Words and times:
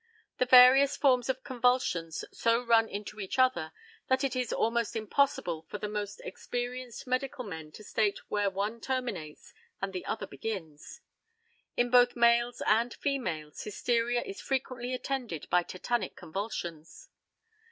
The 0.39 0.47
various 0.47 0.97
forms 0.97 1.29
of 1.29 1.43
convulsions 1.43 2.25
so 2.31 2.59
run 2.63 2.89
into 2.89 3.19
each 3.19 3.37
other 3.37 3.71
that 4.07 4.23
it 4.23 4.35
is 4.35 4.51
almost 4.51 4.95
impossible 4.95 5.61
for 5.69 5.77
the 5.77 5.87
most 5.87 6.19
experienced 6.21 7.05
medical 7.05 7.43
men 7.45 7.71
to 7.73 7.83
state 7.83 8.17
where 8.27 8.49
one 8.49 8.81
terminates 8.81 9.53
and 9.79 9.93
the 9.93 10.07
other 10.07 10.25
begins. 10.25 11.01
In 11.77 11.91
both 11.91 12.15
males 12.15 12.63
and 12.65 12.91
females 12.95 13.61
hysteria 13.63 14.23
is 14.23 14.41
frequently 14.41 14.91
attended 14.95 15.47
by 15.51 15.61
tetanic 15.61 16.15
convulsions. 16.15 17.09